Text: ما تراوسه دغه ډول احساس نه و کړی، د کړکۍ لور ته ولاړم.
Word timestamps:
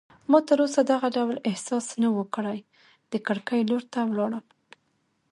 ما 0.31 0.39
تراوسه 0.47 0.81
دغه 0.91 1.07
ډول 1.17 1.35
احساس 1.49 1.85
نه 2.01 2.09
و 2.11 2.17
کړی، 2.35 2.59
د 3.11 3.13
کړکۍ 3.27 3.61
لور 3.69 3.83
ته 3.93 3.99
ولاړم. 4.09 4.45